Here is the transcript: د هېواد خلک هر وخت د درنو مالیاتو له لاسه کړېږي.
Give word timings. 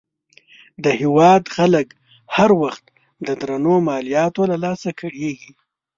د 0.83 0.85
هېواد 1.01 1.43
خلک 1.55 1.87
هر 2.35 2.49
وخت 2.61 2.85
د 3.25 3.27
درنو 3.41 3.75
مالیاتو 3.87 4.41
له 4.51 4.57
لاسه 4.65 4.89
کړېږي. 4.99 5.51